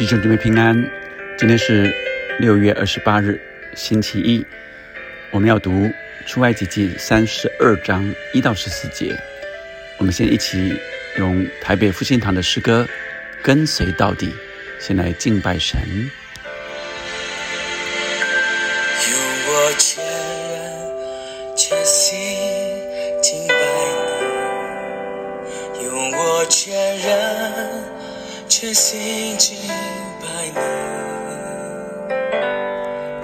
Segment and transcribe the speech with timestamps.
[0.00, 0.82] 弟兄姊妹平安，
[1.36, 1.94] 今天是
[2.38, 3.38] 六月二十八日，
[3.74, 4.42] 星期一。
[5.30, 5.92] 我们要读
[6.24, 9.14] 出埃及记三十二章一到十四节。
[9.98, 10.74] 我们先一起
[11.18, 12.88] 用台北复兴堂的诗歌
[13.44, 14.28] 《跟随到底》，
[14.78, 15.78] 先来敬拜神。
[28.60, 29.56] 却心敬
[30.20, 30.60] 拜你。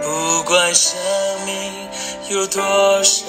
[0.00, 0.96] 不管生
[1.44, 1.90] 命
[2.30, 2.62] 有多
[3.04, 3.25] 少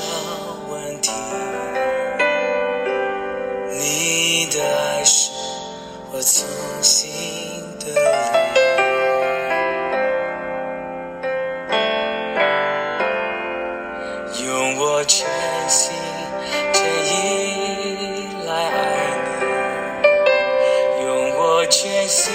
[21.69, 22.33] 全心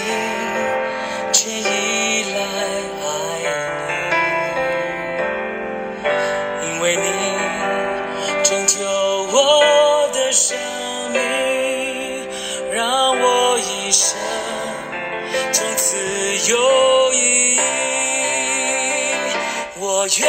[1.32, 2.40] 全意来
[3.02, 3.04] 爱
[3.48, 3.50] 你，
[6.66, 7.02] 因为你
[8.44, 10.58] 拯救我的生
[11.12, 11.20] 命，
[12.72, 14.18] 让我一生
[15.52, 15.96] 从此
[16.50, 17.60] 有意义。
[19.78, 20.28] 我愿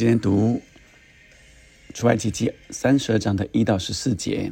[0.00, 0.62] 今天读
[1.92, 4.50] 出埃及记三十二章的一到十四节。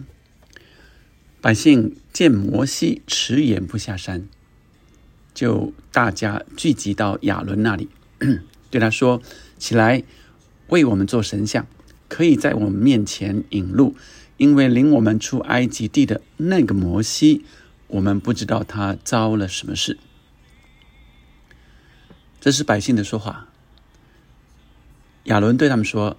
[1.40, 4.28] 百姓见摩西迟延不下山，
[5.32, 7.88] 就大家聚集到亚伦那里，
[8.68, 9.22] 对他说
[9.56, 10.02] ：“起来，
[10.66, 11.66] 为我们做神像，
[12.08, 13.96] 可以在我们面前引路，
[14.36, 17.46] 因为领我们出埃及地的那个摩西，
[17.86, 19.98] 我们不知道他遭了什么事。”
[22.38, 23.47] 这是百姓的说话。
[25.28, 26.16] 亚伦对他们说：“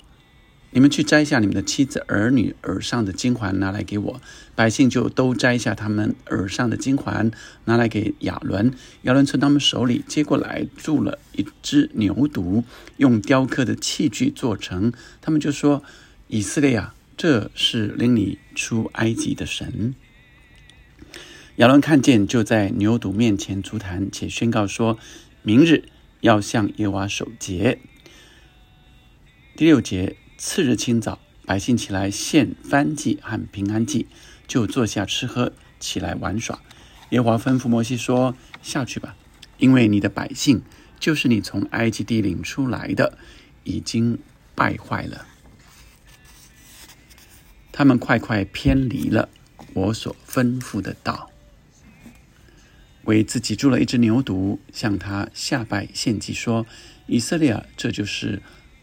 [0.70, 4.22] 你们去摘下你们的妻子儿女耳上的金环，拿来给我。”
[4.53, 7.31] 百姓就都摘下他们耳上的金环，
[7.66, 8.72] 拿来给亚伦。
[9.03, 12.64] 亚伦从他们手里接过来，铸了一只牛犊，
[12.97, 14.94] 用雕刻的器具做成。
[15.22, 15.81] 他们就说
[16.30, 19.96] ：“以色列啊，这是领你出埃及的神。”
[21.58, 25.00] 亚伦看见，就在牛犊面前足坛，且宣告说
[25.41, 25.86] ：“明日
[26.22, 27.80] 要向耶和华守节。”
[29.59, 34.08] 第六节，次日清早，百姓起来献燔祭和平安祭，
[34.47, 36.62] 就坐下吃喝，起来玩耍。
[37.09, 38.34] 耶和华吩咐摩西说
[38.64, 39.18] ：“下去吧，
[39.58, 40.62] 因为你的百姓
[40.97, 43.18] 就是你从埃及地领出来的，
[43.66, 44.18] 已经
[44.56, 45.28] 败坏了，
[47.74, 49.28] 他们快快偏离了
[49.74, 51.30] 我所吩咐的道，
[53.03, 56.66] 为自己铸了一只牛犊，向他下拜献祭，说：
[57.08, 58.41] 以色列，这就是。”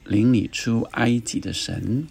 [0.09, 2.07] 领你出埃及的神，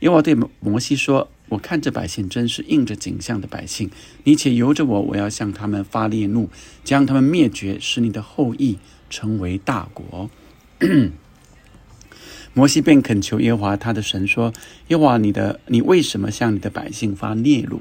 [0.00, 3.90] 耶和华对摩西说：“我看这百姓真是应着景象的百姓，
[4.24, 6.50] 你且由着我，我要向他们发烈怒，
[6.84, 10.30] 将他们灭绝，使你的后裔成为大国。
[12.54, 14.52] ”摩西便恳求耶和华他的神说
[14.88, 17.80] ：“耶和华，你的你为什么向你的百姓发烈怒？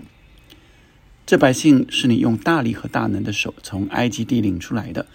[1.25, 5.05] 这百姓是你用大力和大能的手从埃及地领出来的。”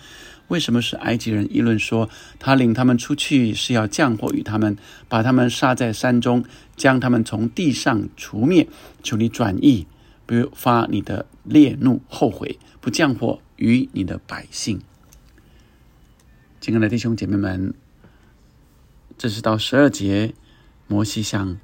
[0.53, 4.77] 为什么是埃及人议论说他领他们出去是要降祸于他们，
[5.09, 6.45] 把他们杀在山中，
[6.77, 8.69] 将他们从地上除灭？
[9.03, 9.87] 求你转意，
[10.27, 14.83] 不发你的烈怒，后悔不降祸于你的百姓。
[16.61, 17.73] 亲爱的弟兄姐妹们，
[19.17, 20.35] 这是到十二节，
[20.87, 21.57] 摩西向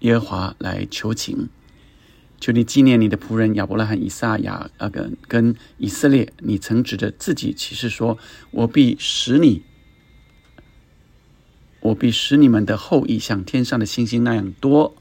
[0.00, 1.48] 耶和华来求情。
[2.42, 8.18] 求你纪念你的仆人亚伯拉罕、以撒、雅啊跟跟以色列，你曾指着自己起誓说
[8.50, 9.62] ：“我必使你，
[11.78, 14.96] 我必使你们的后裔像天上的星星那样多，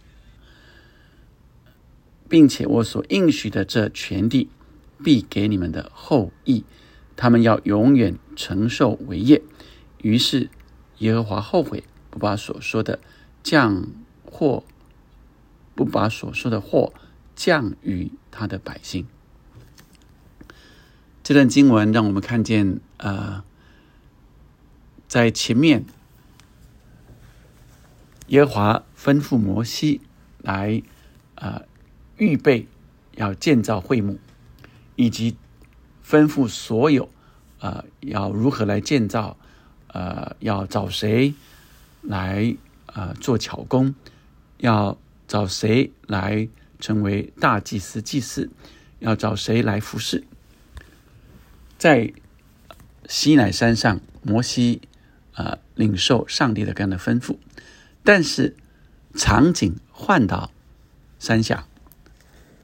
[2.29, 4.47] 并且我所应许的这全地
[5.03, 6.63] 必给你们的后裔，
[7.15, 9.41] 他们要永远承受为业。”
[10.03, 10.47] 于是
[10.99, 12.99] 耶和华后悔，不把所说的
[13.41, 13.87] 降
[14.25, 14.63] 祸，
[15.73, 16.93] 不把所说的祸。
[17.35, 19.07] 降于他的百姓。
[21.23, 23.43] 这段经文让我们看见，呃，
[25.07, 25.85] 在前面，
[28.27, 30.01] 耶和华吩咐摩西
[30.39, 30.81] 来，
[31.35, 31.63] 呃，
[32.17, 32.67] 预备
[33.15, 34.19] 要建造会幕，
[34.95, 35.37] 以及
[36.05, 37.09] 吩咐所有
[37.59, 39.37] 呃要如何来建造，
[39.87, 41.33] 呃，要找谁
[42.01, 42.55] 来
[42.87, 43.93] 呃做巧工，
[44.57, 44.97] 要
[45.27, 46.47] 找谁来
[46.81, 48.49] 成为大祭司祭祀，
[48.99, 50.25] 要找谁来服侍，
[51.77, 52.11] 在
[53.07, 54.81] 西乃山上，摩西
[55.33, 57.37] 啊领受上帝的这样的吩咐，
[58.03, 58.57] 但是
[59.15, 60.51] 场景换到
[61.19, 61.65] 山下。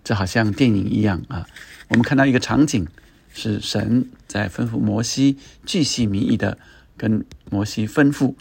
[0.03, 1.45] 这好像电影一样啊！
[1.89, 2.87] 我们看到一个场景，
[3.33, 6.57] 是神在吩咐摩西，巨细靡遗的
[6.95, 8.33] 跟摩西吩咐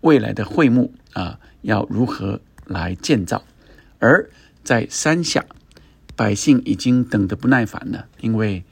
[0.00, 3.44] 未来的会幕啊，要如何来建造。
[3.98, 4.30] 而
[4.62, 5.44] 在山下，
[6.14, 8.64] 百姓已经等得不耐烦了，因为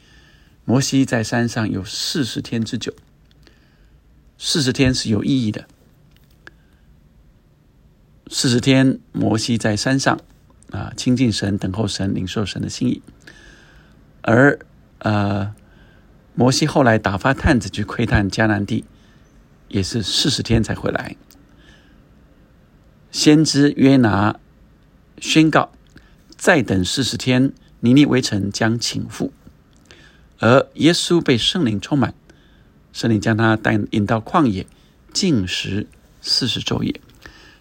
[0.64, 2.94] 摩西在山上有四十天之久。
[4.38, 5.66] 四十天是有意义的。
[8.28, 10.19] 四十天，摩西在山上。
[10.70, 13.02] 啊，亲近神，等候神，领受神的心意。
[14.22, 14.56] 而
[14.98, 15.52] 呃，
[16.37, 18.84] 摩西后来打发探子去窥探迦南地，
[19.66, 21.16] 也是四十天才回来。
[23.10, 24.38] 先知约拿
[25.19, 25.72] 宣告：
[26.40, 29.31] 再等四十天，尼尼微城将倾覆。
[30.38, 32.14] 而耶稣被圣灵充满，
[32.94, 34.66] 圣灵将他带引到旷野，
[35.12, 35.87] 禁食
[36.22, 36.98] 四十昼夜。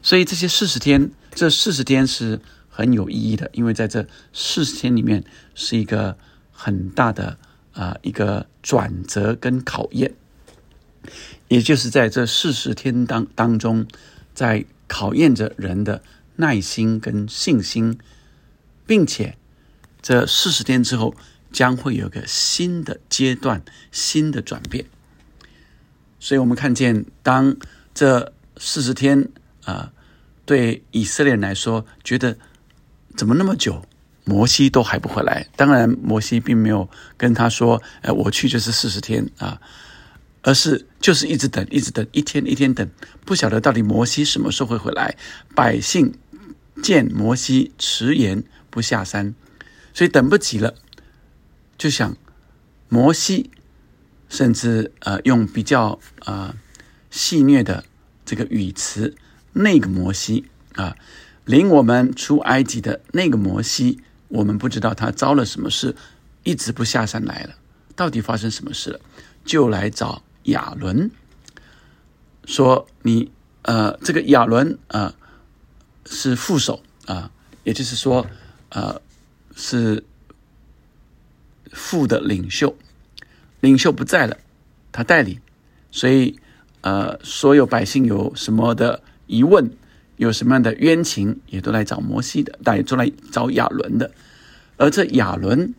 [0.01, 2.39] 所以这些四十天，这四十天是。
[2.71, 5.21] 很有意义的，因为在这四十天里面
[5.53, 6.17] 是一个
[6.53, 7.37] 很大的
[7.73, 10.13] 啊一个转折跟考验，
[11.49, 13.85] 也就是在这四十天当当中，
[14.33, 16.01] 在考验着人的
[16.37, 17.99] 耐心跟信心，
[18.89, 19.37] 并且
[20.01, 21.13] 这四十天之后
[21.51, 24.83] 将会有个新的阶段、新的转变。
[26.19, 27.55] 所以我们看见，当
[27.93, 29.29] 这四十天
[29.65, 29.93] 啊，
[30.43, 32.35] 对以色列人来说，觉得。
[33.17, 33.85] 怎么那么久，
[34.23, 35.45] 摩西都还不回来？
[35.57, 39.59] 当然，摩西并没有跟他说：“哎，我去就是四十天啊。”
[40.41, 42.89] 而是就是一直等，一直等，一天一天等，
[43.25, 45.17] 不晓得到底摩西什么时候会回来。
[45.53, 46.13] 百姓
[46.81, 48.41] 见摩西迟延
[48.79, 49.35] 不下山，
[49.93, 50.73] 所以等不及了，
[51.77, 52.15] 就想
[52.87, 53.51] 摩西，
[54.29, 56.55] 甚至呃用比较呃
[57.09, 57.83] 戏谑的
[58.23, 59.17] 这个语词，
[59.51, 60.45] 那个摩西
[60.75, 60.95] 啊。
[61.43, 65.93] 领我们出埃及的那个摩西，我们不知道他遭了什么事，
[66.43, 67.55] 一直不下山来了。
[67.97, 69.01] 到底发生什么事了？
[69.43, 71.11] 就来找亚伦，
[72.45, 73.29] 说你
[73.63, 75.13] 呃，这个亚伦啊
[76.05, 77.29] 是副手啊，
[77.65, 78.25] 也就是说
[78.69, 79.01] 呃
[79.55, 80.03] 是
[81.71, 82.75] 副的领袖，
[83.59, 84.37] 领袖不在了，
[84.91, 85.39] 他代理，
[85.91, 86.39] 所以
[86.81, 89.71] 呃，所有百姓有什么的疑问？
[90.17, 94.11] 有什么样的冤情，也都来找摩西的，但也都来找亚伦的。
[94.75, 95.73] 而这亚伦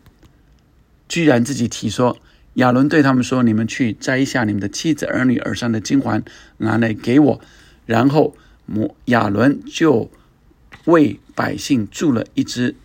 [1.08, 2.16] 居然自己提说，
[2.54, 6.24] 亚伦对他们说：“你们去摘下你们的妻子儿女耳上的金环，
[6.56, 7.40] 拿来给我。”
[7.84, 8.34] 然后
[8.64, 10.10] 摩亚伦就
[10.84, 12.76] 为百姓铸了一只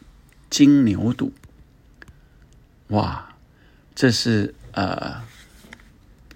[0.50, 1.32] 金牛犊。
[2.88, 3.36] 哇，
[3.94, 5.24] 这是呃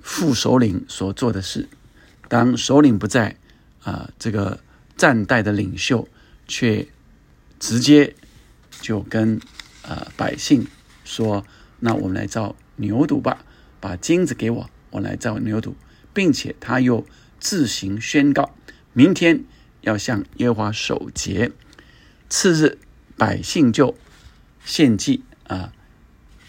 [0.02, 1.68] 副首领所做的事。
[2.28, 3.36] 当首领不在
[3.84, 4.60] 啊，这个。
[5.00, 6.10] 战代的领袖
[6.46, 6.86] 却
[7.58, 8.14] 直接
[8.82, 9.40] 就跟
[9.84, 10.68] 呃百姓
[11.06, 11.46] 说
[11.80, 13.46] ：“那我们来造牛犊吧，
[13.80, 15.72] 把金子给我，我来造牛犊，
[16.14, 17.06] 并且他又
[17.40, 18.54] 自行宣告，
[18.92, 19.46] 明天
[19.82, 21.52] 要向耶和华守节。
[22.30, 22.78] 次日，
[23.18, 23.96] 百姓就
[24.64, 25.74] 献祭啊，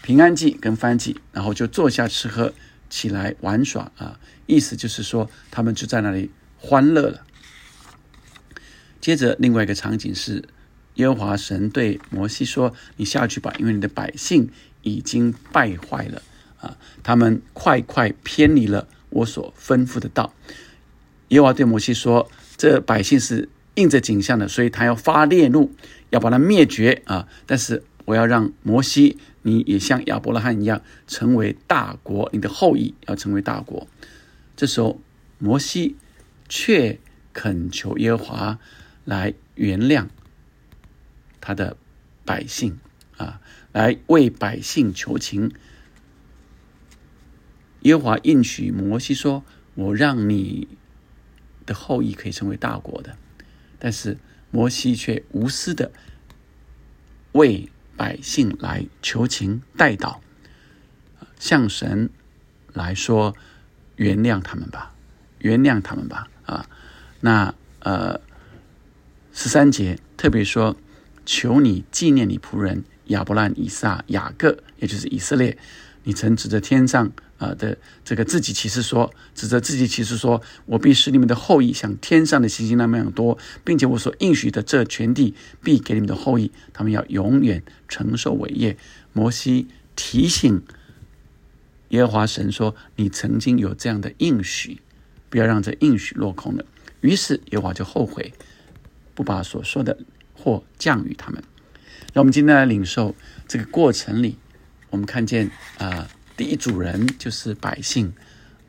[0.01, 2.53] 平安祭跟翻祭，然后就坐下吃喝，
[2.89, 7.25] 起来玩耍啊，意思就是说，他们就在那里欢乐了。”
[9.01, 10.43] 接着，另外一个场景是，
[10.95, 14.47] 耶和华神对摩西说：“你下去吧，因为你的百姓
[14.83, 16.21] 已经败坏了
[16.59, 20.31] 啊，他们快快偏离了我所吩咐的道。”
[21.29, 22.29] 耶和华对摩西说
[22.61, 25.71] ：“这百姓是应着景象的，所以他要发烈怒，
[26.11, 27.27] 要把它灭绝啊！
[27.47, 33.87] 但是我要让摩西，你也像亚伯拉罕一样，成为大国，你的后裔要成为大国。”
[34.55, 35.01] 这时候，
[35.39, 35.95] 摩西
[36.47, 36.99] 却
[37.33, 38.59] 恳求耶和华。
[39.05, 40.05] 来原谅
[41.41, 41.75] 他的
[42.23, 42.77] 百姓
[43.17, 43.41] 啊，
[43.71, 45.51] 来为百姓求情。
[47.79, 50.67] 耶和华应许摩西说：“我让你
[51.73, 53.15] 后裔可以成为大国的。”
[53.79, 54.17] 但是
[54.51, 55.91] 摩西却无私的
[57.31, 60.17] 为百姓来求情代祷，
[61.39, 62.09] 向神
[62.73, 63.35] 来说
[63.97, 64.93] ：“原谅他们吧，
[65.39, 66.69] 原谅他们吧。”啊，
[67.19, 68.19] 那呃。
[69.33, 70.75] 十三节特别说
[71.25, 75.57] ：“求你纪念你仆人亚伯兰、以撒、雅各，也就是以色列，
[76.03, 85.33] 你曾指着天上啊的这个自己启示说，指着自己启示说，我必使你们的后裔像天上的星星那么样多，并且我所应许的这全地
[85.63, 88.77] 必给你们的后裔，他们要永远承受伟业。
[89.11, 90.61] 摩西提醒
[91.89, 94.79] 耶和华神说：“你曾经有这样的应许，
[95.29, 96.63] 不要让这应许落空了。”
[97.01, 98.31] 于是耶和华就后悔，
[99.15, 99.97] 不把所说的
[100.35, 101.43] 祸降于他们。
[102.13, 103.15] 让我们今天来领受
[103.47, 104.37] 这个过程里，
[104.91, 106.07] 我们看见啊，
[106.41, 108.13] 一组人就是百姓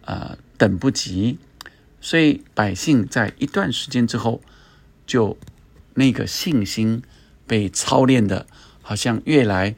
[0.04, 1.38] 啊，等不及，
[2.00, 4.40] 所以百姓在一段时间之后，
[5.06, 5.36] 就
[5.94, 7.02] 那个信心
[7.46, 8.46] 被操练的，
[8.80, 9.74] 好像越来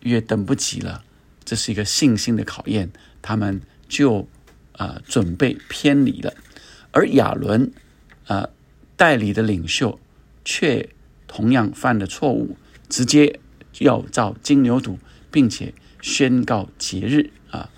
[0.00, 1.04] 越等不及了。
[1.44, 4.28] 这是一个信心的考验，他们就
[4.72, 6.34] 啊准备偏离了，
[6.90, 7.72] 而亚伦
[8.26, 8.48] 啊
[8.96, 9.98] 代理的领袖
[10.44, 10.88] 却
[11.26, 12.56] 同样犯了错误。
[12.88, 13.40] 直接
[13.78, 14.98] 要造金牛犊，
[15.30, 15.72] 并且
[16.02, 17.70] 宣告节日啊！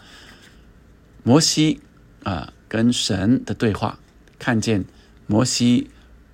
[1.23, 1.81] 摩西
[2.25, 4.01] 啊，跟神的对话，
[4.41, 4.85] 看见
[5.29, 5.91] 摩西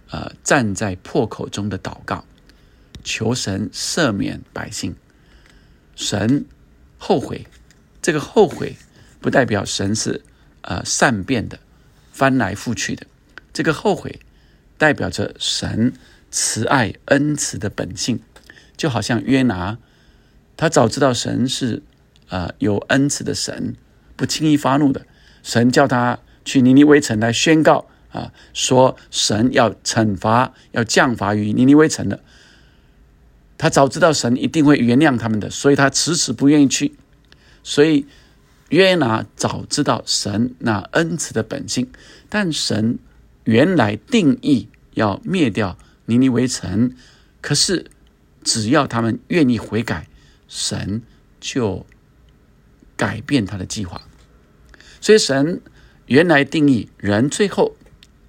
[0.09, 2.25] 啊站在破口中的祷告，
[3.04, 4.97] 求神赦免百姓。
[5.94, 6.47] 神
[6.97, 7.47] 后悔，
[8.00, 8.76] 这个后悔
[9.20, 10.23] 不代表神是
[10.62, 11.59] 啊善变的，
[12.11, 13.06] 翻来覆去的。
[13.52, 14.20] 这个后悔
[14.78, 15.92] 代表着神
[16.30, 18.20] 慈爱恩慈的本性。
[18.76, 19.76] 就好像约拿，
[20.60, 21.82] 他早知道神是
[22.28, 23.76] 啊有恩慈的神，
[24.14, 25.06] 不轻易发怒的。
[25.42, 32.20] 神叫他去尼尼微城来宣告啊，说神要惩罚、要降罚于尼尼微城的。
[33.56, 36.92] 他早知道神一定会原谅他们的，所以他迟迟不愿意去。
[37.62, 38.04] 所以
[38.68, 41.90] 约拿早知道神那恩慈的本性，
[42.28, 42.98] 但神
[43.44, 46.92] 原来定义要灭掉尼尼微城，
[47.40, 47.86] 可是。
[48.42, 50.08] 只要他们愿意悔改，
[50.50, 51.00] 神
[51.40, 51.87] 就
[52.97, 54.02] 改变他的计划。
[55.00, 55.62] 所以神
[56.07, 57.76] 原来定义人最后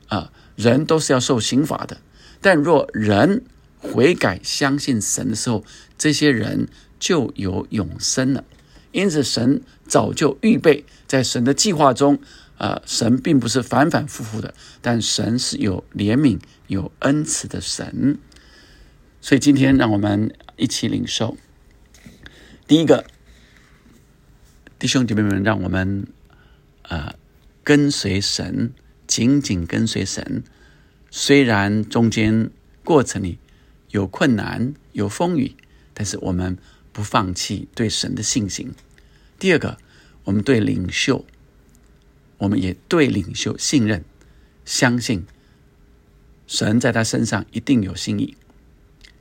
[0.07, 1.97] 啊，人都是要受刑罚的。
[2.39, 3.43] 但若人
[3.79, 5.65] 悔改、相信神的时候，
[5.97, 8.45] 这些人就有永生了。
[8.91, 12.19] 因此，神早就预备在神的计划中
[12.57, 18.19] 啊，神并不是反反复复的，但神是有怜悯、有恩慈的神。
[19.21, 21.37] 所以今天让我们一起领受。
[22.67, 23.05] 第一个，
[24.79, 26.07] 弟兄姐妹们，让我们
[26.83, 27.15] 啊
[27.63, 28.71] 跟随神，
[29.07, 30.43] 紧紧跟随神。
[31.09, 32.49] 虽然中间
[32.85, 33.37] 过程里
[33.89, 35.55] 有困难、有风雨，
[35.93, 36.57] 但是我们
[36.93, 38.71] 不放弃对神的信心。
[39.37, 39.77] 第二个，
[40.23, 41.25] 我们对领袖，
[42.37, 44.05] 我们也对领袖信任，
[44.63, 45.25] 相信
[46.47, 48.37] 神在他身上一定有心意。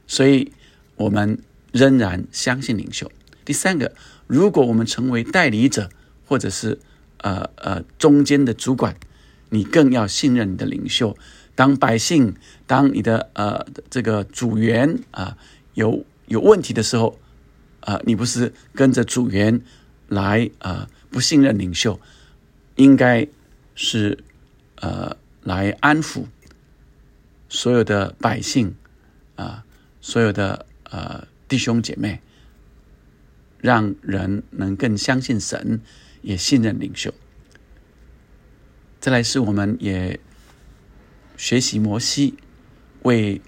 [0.07, 0.53] 所以，
[0.95, 1.43] 我们
[1.73, 3.11] 仍然相信领袖。
[3.51, 3.93] 第三个，
[4.29, 5.91] 如果我们成为代理者，
[6.25, 6.79] 或者是
[7.17, 8.95] 呃呃中间的主管，
[9.49, 11.17] 你更要信任你的领袖。
[11.57, 12.37] 当百姓，
[12.69, 15.37] 当你的呃这个组员啊
[15.75, 17.19] 有有问题的时候，
[17.81, 19.61] 啊，你不是跟着组员
[20.07, 22.01] 来啊不信任领袖，
[22.77, 23.27] 应该
[23.75, 24.23] 是
[24.77, 26.27] 呃来安抚
[27.49, 28.77] 所有的百姓
[29.35, 29.65] 啊。
[30.01, 32.21] 所有的呃弟兄姐妹，
[33.61, 35.81] 让人能更相信神，
[36.23, 37.13] 也信任领袖。
[39.01, 40.19] 再来是我们也
[41.37, 42.35] 学习摩西，
[43.03, 43.41] 为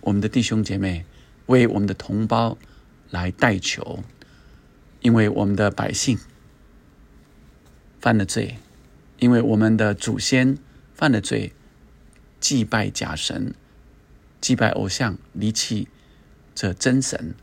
[0.00, 1.04] 我们的弟兄姐妹，
[1.46, 2.56] 为我们的同胞
[3.10, 4.02] 来代求，
[5.00, 6.18] 因为我们的百姓
[8.00, 8.56] 犯了罪，
[9.18, 10.56] 因为我们的祖先
[10.94, 11.52] 犯了罪，
[12.40, 13.54] 祭拜假神。
[14.40, 15.86] 祭拜偶像，离弃
[16.54, 17.34] 这真神，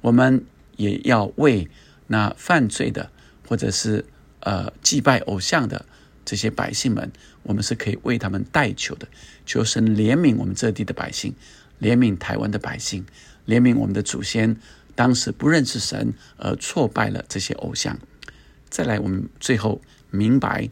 [0.00, 0.46] 我们
[0.76, 1.68] 也要为
[2.06, 3.10] 那犯罪的，
[3.48, 4.04] 或者是
[4.40, 5.84] 呃祭拜偶像的
[6.24, 7.10] 这些百姓们，
[7.42, 9.08] 我们是可以为他们代求的。
[9.44, 11.34] 求神怜悯我们这地的百姓，
[11.80, 13.04] 怜悯台湾的百姓，
[13.46, 14.56] 怜悯我们的祖先，
[14.94, 17.98] 当时不认识神而挫败了这些偶像。
[18.68, 19.80] 再来，我们最后
[20.10, 20.68] 明白，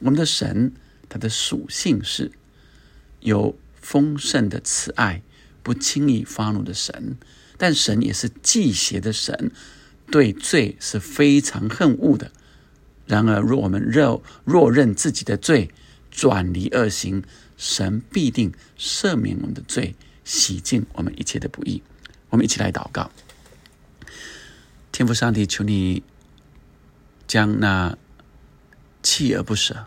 [0.00, 0.72] 我们的神
[1.08, 2.30] 他的属性是
[3.20, 5.22] 有丰盛的慈爱。
[5.62, 7.16] 不轻易发怒的神，
[7.58, 9.50] 但神也是忌邪的神，
[10.10, 12.30] 对罪是非常恨恶的。
[13.06, 15.70] 然而，若我们若若认自己的罪，
[16.10, 17.22] 转离恶行，
[17.56, 19.94] 神必定赦免我们的罪，
[20.24, 21.82] 洗净我们一切的不义。
[22.30, 23.10] 我们一起来祷告：
[24.90, 26.02] 天父上帝，求你
[27.26, 27.96] 将那
[29.02, 29.86] 锲而不舍、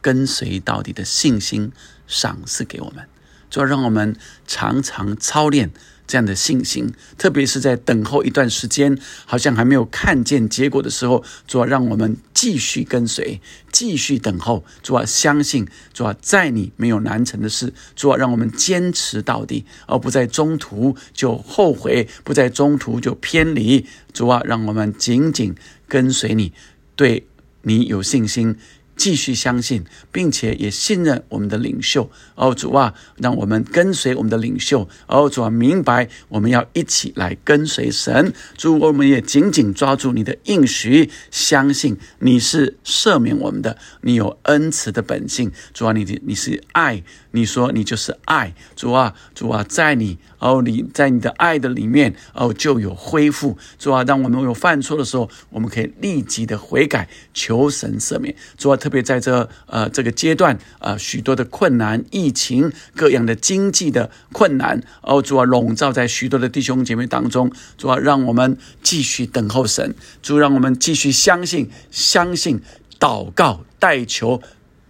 [0.00, 1.70] 跟随到底的信心
[2.06, 3.08] 赏赐给我们。
[3.48, 5.70] 就让我们常常操练
[6.06, 13.40] 这样的信心，特别是在等候一段时间，好像还没有看见结果的时候，主啊，让我们继续跟随，
[13.72, 14.64] 继续等候。
[14.82, 17.72] 主啊，相信主啊，在你没有难成的事。
[17.94, 23.84] 主啊，让我们坚持到底，而不在中途就后悔，不在中途就偏离。
[24.12, 25.54] 主啊，让我们紧紧
[25.88, 26.52] 跟随你，
[26.94, 27.26] 对
[27.62, 28.56] 你有信心。
[28.96, 38.32] 继续相信，并且也信任我们的领袖哦，主啊，让我们跟随我们的领袖哦，主啊，明白我们要一起来跟随神。
[38.56, 45.52] 主，我们也紧紧抓住你的应许，相信你是赦免我们的，你有恩慈的本性。
[45.74, 47.02] 主啊，你你是爱，
[47.36, 48.54] 你说你就是爱。
[48.74, 53.58] 主啊，主啊，在你哦，你在你的爱的里面哦，就有恢复。
[53.78, 58.34] 主啊，当我们有犯错的时候，我们可以立即的悔改，求神赦免。
[58.56, 58.76] 主啊。
[58.86, 67.50] 特别在这呃这个阶段啊，许多的困难、疫情、各样的经济的困难，哦，主啊，笼罩在许多的弟兄姐妹当中。
[67.76, 72.60] 主啊，让我们继续等候神，主让我们继续相信，相信
[73.00, 74.40] 祷告代求，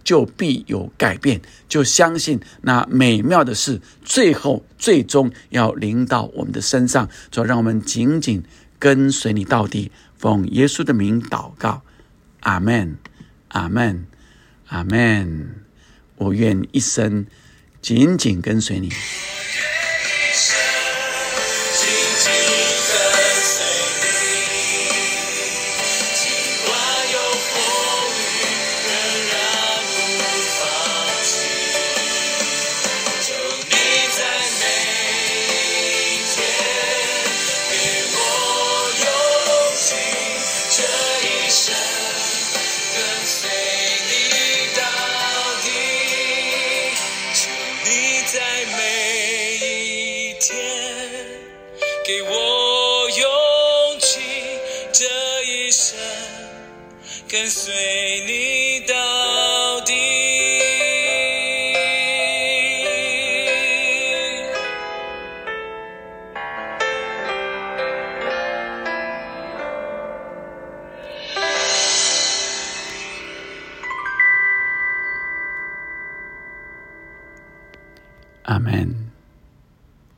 [0.07, 7.09] 就必有改变，就相信那美妙的事，最后最终要临到我们的身上。
[7.29, 8.41] 就，让我们紧紧
[8.79, 11.81] 跟随你到底，奉耶稣的名祷告，
[12.39, 12.97] 阿门。
[13.49, 14.05] 阿门，
[14.67, 15.65] 阿门。
[16.15, 17.25] 我愿一生
[17.81, 18.89] 紧紧跟随你。
[48.29, 48.41] 在
[48.77, 50.57] 每一天
[52.05, 54.19] 给我勇气
[54.91, 55.05] 这
[55.43, 55.97] 一生
[57.29, 57.73] 跟随
[58.27, 58.46] 你。